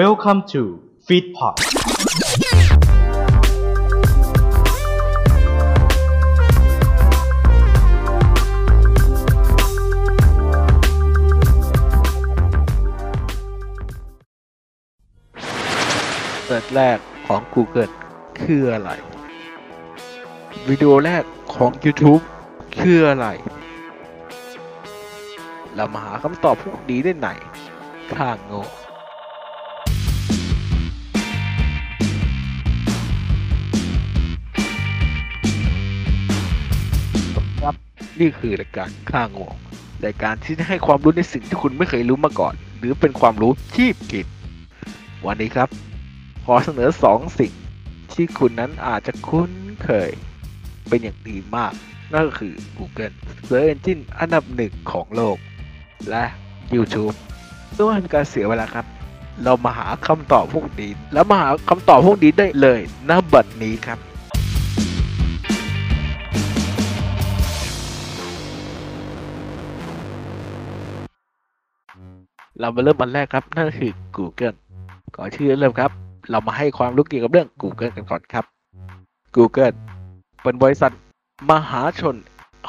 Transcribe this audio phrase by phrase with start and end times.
[0.00, 0.62] Welcome to
[1.06, 1.56] Feedpot
[16.44, 17.92] เสิร์ชแรกของ Google
[18.42, 18.90] คืออะไร
[20.68, 21.24] วิดีโอแรก
[21.54, 22.22] ของ YouTube
[22.80, 23.26] คืออะไร
[25.74, 27.28] เรามาหาคำตอบพวกนี้ได้ไหน
[28.16, 28.62] ข้างโง่
[38.22, 39.48] นี่คือรายการข้างโง่
[40.06, 44.26] รายการที่ให้ความรู้ในสิ่งที่คุณไม่เคยรู้มาก่อน หรือเป็นความรู้ที่ผิด
[45.26, 45.68] วันนี้ครับ
[46.44, 47.52] ขอเสนอสองสิ่ง
[48.12, 49.52] ที่คุณนั้นอาจจะคุ้น
[49.84, 50.10] เคย
[50.88, 51.72] เป็นอย่างดีมาก
[52.12, 53.14] นั่นก็คือ Google
[53.48, 55.36] Search Engine อันดับหนึ่งของโลก
[56.10, 56.24] และ
[56.76, 57.14] YouTube
[57.80, 58.86] ด้วยการเสียเวลาครับ
[59.44, 63.98] เรามาหาคำตอบพวกนี้แล้วมาหาคำตอบพวกนี้ได้เลยณบัดนี้ครับ
[72.62, 74.56] เรามาเริ่มอันแรกครับ นั่นคือ Google
[75.16, 75.90] ก่อนที่จะเริ่มครับ
[76.30, 78.44] เรามาให้ความรู้เกี่ยวกับเรื่อง Google กันก่อนครับ
[79.36, 79.74] Google
[80.42, 80.92] เป็นบริษัท
[81.50, 82.16] มหาชน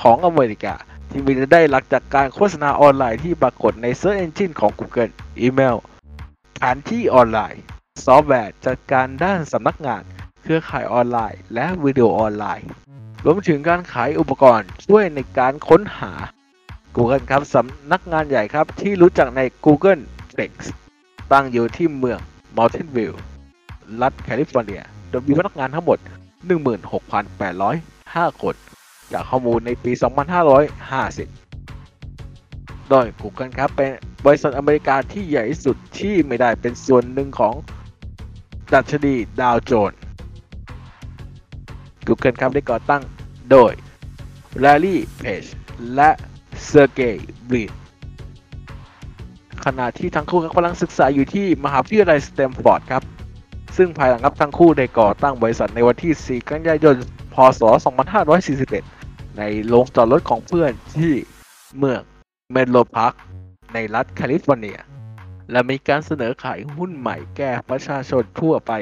[0.00, 0.74] ของอเมริกา
[1.10, 5.76] ที่มีรายได้หลักจากการโฆษณาออนไลน์ที่ปรากฏใน Search Engine ของ Google อีเมล
[6.54, 7.62] แผนที่ออนไลน์
[8.04, 10.02] ซอฟต์แวร์จัดการด้านสำนักงาน
[10.42, 12.68] เครือข่ายออนไลน์ และวิดีโอออนไลน์
[13.24, 16.12] รวมถึงการขายอุปกรณ์ช่วยในการค้นหา
[16.96, 20.02] Google ครับสำนักงานใหญ่ครับ ที่รู้จักใน Google
[20.34, 20.52] Plex
[21.32, 22.18] ตั้งอยู่ที่เมือง
[22.56, 23.12] Mountain View
[24.02, 25.98] รัฐแคลิฟอร์เนีย โดยมีพนักงานทั้งหมด
[26.80, 28.54] 16,805 คน
[29.12, 29.92] จากข้อมูลในปี
[31.56, 33.90] 2550 โดย Google ครับ เป็น
[34.26, 37.54] บริษัทอเมริกาที่ใหญ่ที่สุดที่ไม่ได้เป็นส่วนหนึ่งของ
[38.72, 39.98] ดัชนีดาวโจนส์
[42.06, 43.02] Google ครับได้ก่อตั้ง
[43.50, 43.72] โดย
[44.64, 45.48] Larry Page
[45.96, 46.10] และ
[46.70, 47.16] Sergey
[47.48, 47.70] Brin
[49.64, 53.02] ขณะที่ทั้งคู่กำลังศึกษาอยู่ที่มหาวิทยาลัยสแตนฟอร์ดครับ
[53.76, 56.96] ซึ่งภายหลังครับทั้งคู่ได้ก่อตั้งบริษัทในวันที่ 4 กันยายน
[57.34, 57.62] พศ
[58.50, 61.12] 2541 ในโรงจอดรถของเพื่อนที่
[61.78, 62.00] เมือง
[62.52, 63.12] เมนโลพาร์ค
[63.74, 64.78] ในรัฐแคลิฟอร์เนีย
[65.50, 68.72] และมีการเสนอขายหุ้นใหม่แก่ประชาชนทั่วไป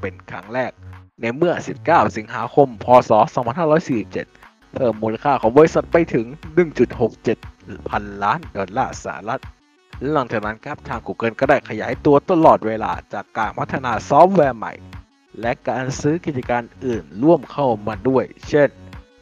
[0.00, 0.72] เป็นครั้งแรก
[1.20, 1.54] ในเมื่อ
[1.84, 3.10] 19 สิงหาคม พศ
[3.86, 4.45] 2547
[4.76, 6.26] เพิ่มมูลค่าของบริษัทไปถึง
[7.06, 9.42] 1.67 พันล้านดอลลาร์สหรัฐ
[10.12, 14.72] หลังจากนั้นครับทาง Google ก็ได้ขยายตัวตลอดเวลาจากการพัฒนาซอฟต์แวร์ใหม่
[15.40, 18.68] และการซื้อกิจการอื่นร่วมเข้ามาด้วย เช่น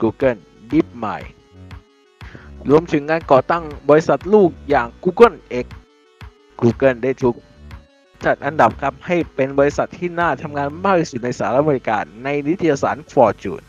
[0.00, 0.38] Google
[0.70, 1.28] DeepMind
[2.70, 5.66] รวมถึงการก่อตั้งบริษัทลูกอย่าง Google X
[6.60, 7.36] Google ได้ถูก
[8.24, 13.64] จัดอันดับครับให้เป็นบริษัทที่น่าทำงานมากที่สุดในสหรัฐอเมริกาในนิตยสาร Fortune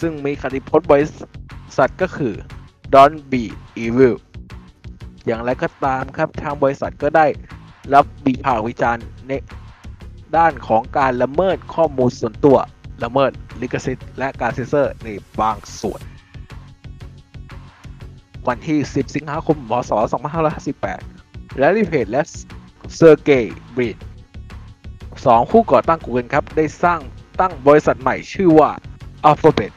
[0.00, 1.06] ซึ่งมีคติพจน์บริ
[1.78, 2.34] ษัทก็คือ
[2.94, 3.44] Don't be
[3.84, 4.14] evil
[5.26, 7.26] อย่างไรก็ตามครับทางบริษัทก็ได้
[7.94, 9.32] รับวิพากวิจารณ์ใน
[10.36, 12.58] ด้านของการละเมิดข้อมูลส่วนตัว
[13.04, 15.08] ละเมิดลิขสิทธิ์และการเซ็นเซอร์ใน
[15.40, 16.00] บางส่วน
[18.48, 19.90] วันที่ 10 สิงหาคมพศ
[20.74, 22.22] 2558และรีเพจและ
[22.96, 23.96] เซอร์เกย์บริด
[25.26, 27.00] สองผู้ก่อตั้ง Google ครับ ได้สร้าง
[27.40, 28.70] ตั้งบริษัทใหม่ชื่อว่า
[29.28, 29.72] Alphabet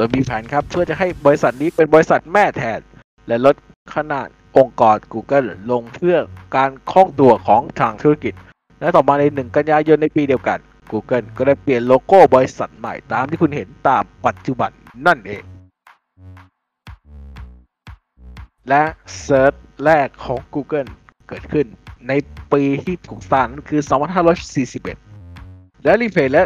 [0.00, 2.80] โดยมีแผนครับเพื่อจะให้บริษัทนี้เป็นบริษัทแม่แทน
[3.28, 3.54] และลด
[3.94, 6.16] ขนาดองค์กร Google ลงเพื่อ
[6.56, 8.34] การคล่องตัวของทางธุรกิจ
[8.80, 10.58] และต่อมาใน 1 กันยายนในปีเดียวกัน
[10.90, 14.70] Google ก็ได้เปลี่ยนโลโก้บริษัทใหม่ตามที่คุณเห็นตามปัจจุบัน
[15.06, 15.44] นั่นเอง
[18.68, 18.82] และ
[19.22, 19.54] search
[19.84, 20.90] แรกของ Google
[21.28, 21.66] เกิดขึ้น
[22.08, 22.12] ใน
[22.52, 23.80] ปีที่ถูกสร้างคือ
[24.62, 26.44] 2541 และ Larry Page และ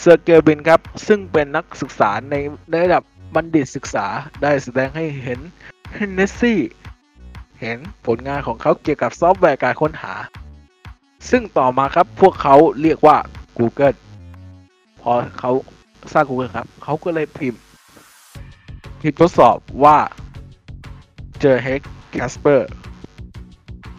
[0.00, 2.34] Sergey Brin ครับ ซึ่งเป็นนักศึกษาใน
[2.82, 3.02] ระดับ
[3.34, 4.06] บัณฑิตศึกษา
[4.42, 5.40] ได้แสดงให้เฮน
[6.14, 6.60] เนสซี่
[7.60, 10.14] เห็นผลงานของเขาเกี่ยวกับซอฟต์แวร์การค้นหา
[11.30, 13.16] ซึ่งต่อมาครับพวกเขาเรียกว่า
[13.58, 13.96] Google
[15.02, 15.52] พอเขา
[16.12, 17.62] สร้าง Google ครับ เขาก็เลยพิมพ์
[19.00, 19.98] พิมพ์ทดสอบว่า
[21.40, 22.70] Gerhard Casper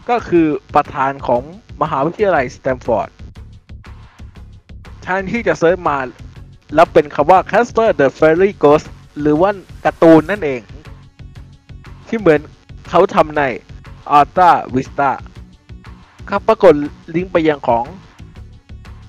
[0.10, 1.42] ก็คือประธานของ
[1.82, 3.10] มหาวิทยาลัยสแตนฟอร์ด
[5.10, 5.98] แทนที่จะ search มา
[6.76, 8.88] แล้วเป็นคำว่า Casper the Friendly Ghost
[9.20, 9.52] หรือว่า
[9.86, 10.62] การ์ตูนนั่นเอง
[12.08, 12.42] ที่เหมือน
[12.90, 13.44] เขาทำใน
[14.18, 15.12] Alta Vista
[16.30, 16.74] ครับปรากฏ
[17.16, 17.86] ลิงก์ไปยังของ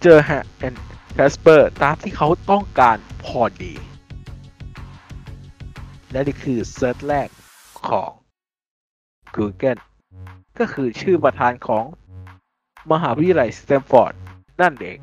[0.03, 0.75] Gerhard
[1.13, 3.75] Casper ตามที่เขาต้องการพอดี
[6.11, 7.29] และนี่คือ search แรก
[7.89, 8.11] ของ
[9.37, 9.81] Google
[10.59, 11.85] ก็คือชื่อประธานของ
[12.93, 14.13] มหาวิทยาลัยสแตนฟอร์ด
[14.61, 14.99] นั่นเอง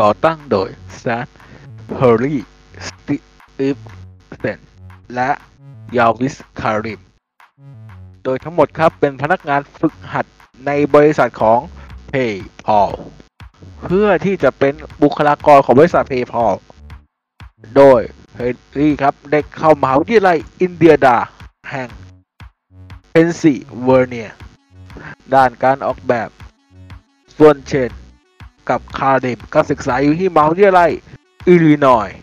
[0.00, 1.28] ก่อตั้งโดยแชด
[1.96, 2.40] เฮอร์ลีย์
[2.86, 3.16] สตี
[3.74, 3.76] ฟ
[4.38, 4.60] เชน
[5.14, 5.30] และ
[5.96, 7.00] ยาวีด คาริม
[8.24, 10.26] โดยทั้งหมดครับเป็นพนักงานฝึกหัด
[10.66, 11.60] ในบริษัทของ
[12.12, 12.90] PayPal
[13.84, 16.54] เพื่อที่จะเป็นบุคลากรของบริษัท PayPal
[17.76, 18.00] โดย
[18.36, 21.16] เฮอร์ลีย์ครับได้เข้ามหาวิทยาลัยอินดีแอนา
[21.70, 21.88] แห่ง
[23.10, 24.30] เพนซิลเวเนีย
[25.34, 26.28] ด้านการออกแบบ
[27.36, 27.90] ส่วนเชน
[28.70, 30.90] กับคาร์ดิมก็ศึกษาอยู่ที่มหาวิทยาลัย
[31.48, 32.18] อิลลินอยส์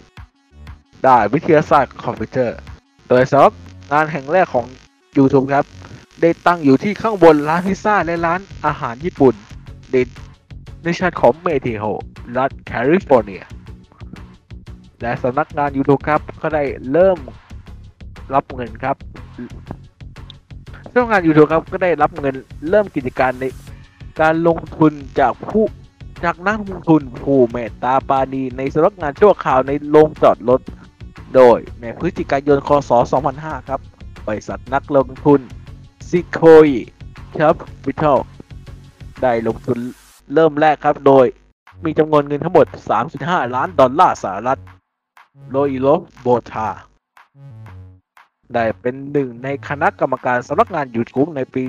[1.06, 2.58] ด้านวิทยาศาสตร์คอมพิวเตอร์
[3.10, 3.54] โดยสำหรับ
[3.92, 4.68] งานแห่งแรกของ
[5.18, 5.66] YouTube ครับ
[6.22, 9.36] ได้ตั้งอยู่ที่ข้างบนร้านพิซซ่าและร้านอาหารญี่ปุ่น
[9.92, 9.96] ใน
[10.84, 11.86] ในชาติของมาเทโอ
[12.38, 13.44] รัฐแคลิฟอร์เนีย
[15.02, 17.18] และสำนักงาน YouTube ครับ ก็ได้เริ่ม
[18.34, 18.96] รับเงินครับ
[20.92, 22.36] สำนักงาน YouTube ครับก็ได้รับเงิน
[22.70, 23.46] เริ่มกิจการใน
[24.22, 25.66] การลงทุนจากผู้
[26.24, 30.62] จากนักลงทุนผู้เมตตาปาณีในสำนักงานชั่วคราวในโรงจอดรถ
[31.36, 32.92] โดยในพฤศจิกายนคศ
[33.30, 33.82] 2005 ครับ
[34.28, 35.40] บริษัทนักลงทุน
[36.10, 36.68] ซิโคย
[37.42, 37.56] ครับ
[37.86, 38.20] วิท a ล
[39.22, 39.78] ได้ลงทุน
[40.34, 41.26] เริ่มแรกครับ โดย
[41.86, 42.68] มีจำนวนเงินทั้งหมด
[43.12, 44.62] 3.5 ล้านดอลลาร์สหรัฐ
[45.54, 45.88] โดยอิโร
[46.22, 46.70] โบทา
[48.54, 51.64] ได้เป็นหนึ่งในคณะกรรมการสำนักงาน YouTube ในปี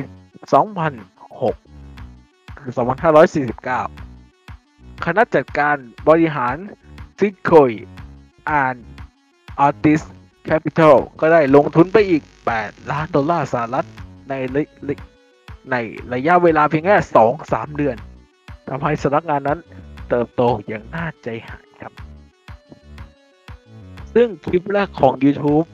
[1.24, 4.03] 2006 คือ 2549
[5.06, 5.76] คณะจัดการ
[6.08, 6.56] บริหาร
[7.18, 7.72] ซิโคย
[8.50, 8.76] อ่าน
[9.66, 10.06] Artist
[10.48, 12.22] Capital ก็ได้ลงทุนไปอีก
[12.56, 13.86] 8 ล้านดอลลาร์สหรัฐ
[14.28, 14.34] ใน
[15.70, 15.76] ใน
[16.14, 16.96] ระยะเวลาเพียงแค่
[17.36, 17.96] 2-3 เดือน
[18.68, 19.58] ทำให้สำนักงานนั้น
[20.08, 21.92] เติบโตอย่างน่าใจหายครับ
[24.14, 25.66] ซึ่งคลิปแรกของ YouTube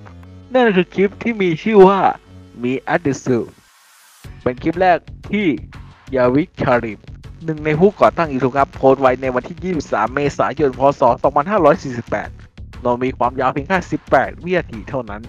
[0.54, 2.00] นั่นคือคลิปที่มีชื่อว่า
[2.62, 3.38] มี a d d i s u
[4.42, 4.98] เป็นคลิปแรก
[5.30, 5.46] ที่
[6.16, 7.00] ยาวิคาริม
[7.44, 11.02] หนึ่งในผู้ก่อตั้ง YouTube ครับโพสต์ไว้ในวันที่ 23 เมษายน พศ
[11.72, 13.78] 2548เรามีความยาวเพียงแค่
[14.10, 15.22] 18 วินาทีเท่านั้น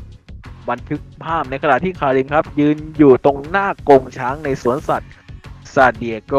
[0.69, 5.12] บันทึกภาพในขณะที่คาริมครับ ยืนอยู่ตรงหน้ากรงช้างในสวนสัตว์
[5.74, 6.34] ซาเดียโก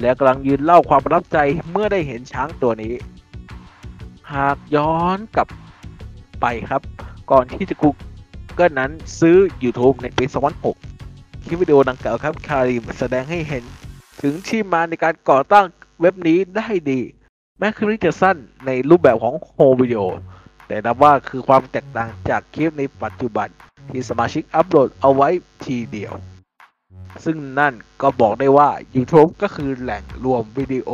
[0.00, 1.38] และกำลังยืนเล่าความประทับใจ
[1.70, 2.94] เมื่อได้เห็นช้างตัวนี้
[4.34, 5.48] หากย้อนกลับ
[6.40, 6.82] ไปครับ
[7.30, 7.88] ก่อนที่จะกู
[8.54, 8.90] เกิลนั้น
[9.20, 10.24] ซื้อ YouTube ในปี
[10.84, 13.64] 2006 คลิปวิดีโอดังกล่าวครับ คาริมแสดงให้เห็น
[14.22, 15.66] ถึงที่มาในการก่อตั้ง
[16.00, 17.00] เว็บนี้ได้ดี
[17.58, 18.36] แม้คลิปนี้จะสั้น
[18.66, 20.02] ในรูปแบบของโฮมวิดีโอ
[20.66, 23.48] แต่นับว่าคือความแตกต่างจากคลิปในปัจจุบัน
[23.90, 25.28] ที่สมาชิกอัปโหลดเอาไว้
[25.64, 26.12] ทีเดียว
[27.24, 30.90] ซึ่งนั่นก็บอกได้ว่า YouTube ก็คือแหล่งรวมวิดีโอ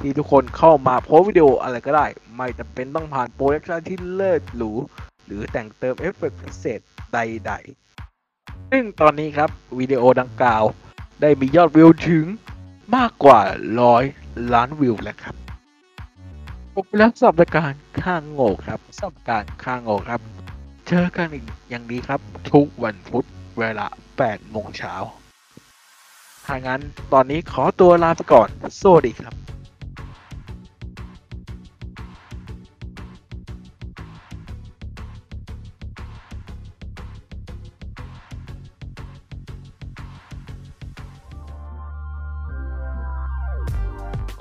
[0.00, 2.06] ที่ทุกคนเข้ามาโพสต์วิดีโออะไรก็ได้
[2.36, 4.72] ไม่จำเป็นต้องผ่าน production ที่เลิศหรู
[5.26, 6.80] หรือแต่งเติมเอฟเฟกต์พิเศษ
[7.12, 7.52] ใด
[8.12, 10.64] ๆ ซึ่งตอนนี้ครับวิดีโอดังกล่าว
[11.20, 12.24] ได้มียอดวิวถึง
[12.96, 13.40] มากกว่า
[13.80, 14.04] ร้อย
[14.52, 15.34] ล้านวิวแล้วครับ
[16.74, 20.20] ขอบคุณแล้วสำหรับการข้างโง่ครับสำหรับการข้างโง่ครับ
[20.88, 22.20] เจอกันอีกอย่างนี้ครับ
[22.52, 23.26] ทุกวันพุธ
[23.58, 23.86] เวลา
[24.18, 24.94] 8โมงเช้า
[26.46, 26.80] ถ้างั้น
[27.12, 28.48] ตอนนี้ขอตัวลาไปก่อน
[28.80, 29.34] สวัสดีครับ